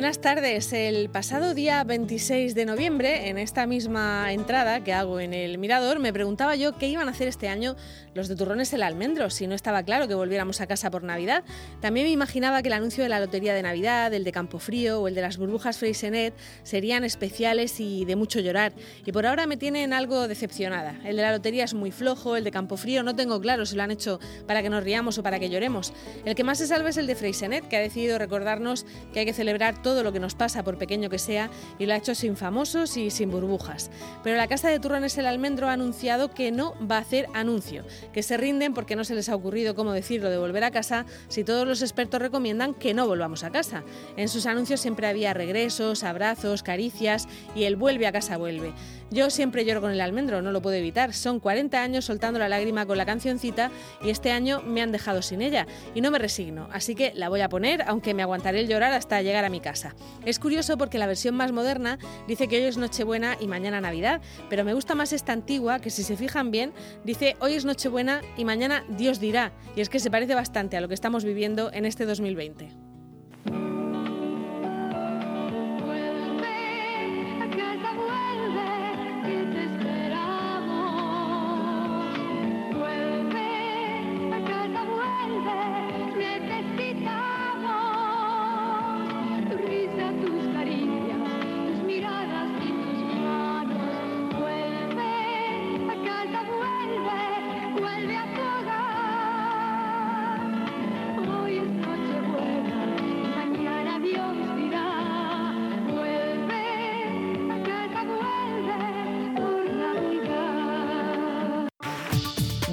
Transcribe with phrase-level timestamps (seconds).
[0.00, 0.72] Buenas tardes.
[0.72, 5.98] El pasado día 26 de noviembre, en esta misma entrada que hago en el Mirador,
[5.98, 7.76] me preguntaba yo qué iban a hacer este año
[8.14, 11.44] los de Turrones el Almendro, si no estaba claro que volviéramos a casa por Navidad.
[11.82, 15.06] También me imaginaba que el anuncio de la Lotería de Navidad, el de Campofrío o
[15.06, 16.32] el de las burbujas Freisenet
[16.62, 18.72] serían especiales y de mucho llorar.
[19.04, 20.98] Y por ahora me tienen algo decepcionada.
[21.04, 23.82] El de la Lotería es muy flojo, el de Campofrío no tengo claro si lo
[23.82, 25.92] han hecho para que nos riamos o para que lloremos.
[26.24, 29.26] El que más se salva es el de Freisenet, que ha decidido recordarnos que hay
[29.26, 32.14] que celebrar todo lo que nos pasa, por pequeño que sea, y lo ha hecho
[32.14, 33.90] sin famosos y sin burbujas.
[34.22, 37.84] Pero la Casa de Turrones el Almendro ha anunciado que no va a hacer anuncio,
[38.12, 41.06] que se rinden porque no se les ha ocurrido cómo decirlo de volver a casa
[41.28, 43.82] si todos los expertos recomiendan que no volvamos a casa.
[44.16, 48.72] En sus anuncios siempre había regresos, abrazos, caricias y el vuelve a casa vuelve.
[49.10, 51.12] Yo siempre lloro con el almendro, no lo puedo evitar.
[51.14, 53.70] Son 40 años soltando la lágrima con la cancioncita
[54.02, 57.28] y este año me han dejado sin ella y no me resigno, así que la
[57.28, 59.60] voy a poner, aunque me aguantaré el llorar hasta llegar a mi
[60.24, 64.20] Es curioso porque la versión más moderna dice que hoy es Nochebuena y mañana Navidad,
[64.48, 66.72] pero me gusta más esta antigua que si se fijan bien
[67.04, 70.80] dice hoy es Nochebuena y mañana Dios dirá, y es que se parece bastante a
[70.80, 72.89] lo que estamos viviendo en este 2020.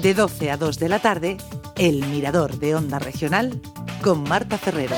[0.02, 1.36] De 12 a 2 de la tarde,
[1.76, 3.60] El Mirador de Onda Regional
[4.00, 4.94] con Marta Ferrero.